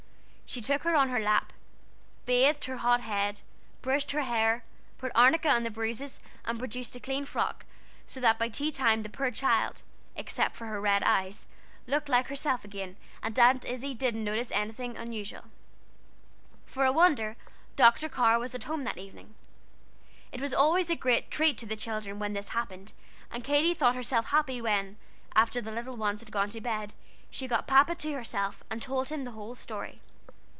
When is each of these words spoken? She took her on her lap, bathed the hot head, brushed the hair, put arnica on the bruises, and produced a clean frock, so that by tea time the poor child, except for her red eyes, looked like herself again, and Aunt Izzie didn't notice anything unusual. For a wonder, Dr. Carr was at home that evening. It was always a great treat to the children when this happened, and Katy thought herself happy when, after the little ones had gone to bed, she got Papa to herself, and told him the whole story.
She 0.53 0.59
took 0.59 0.83
her 0.83 0.97
on 0.97 1.07
her 1.07 1.19
lap, 1.21 1.53
bathed 2.25 2.67
the 2.67 2.75
hot 2.75 2.99
head, 2.99 3.39
brushed 3.81 4.09
the 4.09 4.23
hair, 4.25 4.65
put 4.97 5.13
arnica 5.15 5.47
on 5.47 5.63
the 5.63 5.71
bruises, 5.71 6.19
and 6.43 6.59
produced 6.59 6.93
a 6.93 6.99
clean 6.99 7.23
frock, 7.23 7.65
so 8.05 8.19
that 8.19 8.37
by 8.37 8.49
tea 8.49 8.69
time 8.69 9.01
the 9.01 9.07
poor 9.07 9.31
child, 9.31 9.81
except 10.13 10.57
for 10.57 10.67
her 10.67 10.81
red 10.81 11.03
eyes, 11.03 11.47
looked 11.87 12.09
like 12.09 12.27
herself 12.27 12.65
again, 12.65 12.97
and 13.23 13.39
Aunt 13.39 13.63
Izzie 13.63 13.93
didn't 13.93 14.25
notice 14.25 14.51
anything 14.51 14.97
unusual. 14.97 15.43
For 16.65 16.83
a 16.83 16.91
wonder, 16.91 17.37
Dr. 17.77 18.09
Carr 18.09 18.37
was 18.37 18.53
at 18.53 18.65
home 18.65 18.83
that 18.83 18.97
evening. 18.97 19.35
It 20.33 20.41
was 20.41 20.53
always 20.53 20.89
a 20.89 20.97
great 20.97 21.31
treat 21.31 21.57
to 21.59 21.65
the 21.65 21.77
children 21.77 22.19
when 22.19 22.33
this 22.33 22.49
happened, 22.49 22.91
and 23.31 23.41
Katy 23.41 23.73
thought 23.73 23.95
herself 23.95 24.25
happy 24.31 24.59
when, 24.61 24.97
after 25.33 25.61
the 25.61 25.71
little 25.71 25.95
ones 25.95 26.19
had 26.19 26.29
gone 26.29 26.49
to 26.49 26.59
bed, 26.59 26.93
she 27.29 27.47
got 27.47 27.67
Papa 27.67 27.95
to 27.95 28.11
herself, 28.11 28.63
and 28.69 28.81
told 28.81 29.07
him 29.07 29.23
the 29.23 29.31
whole 29.31 29.55
story. 29.55 30.01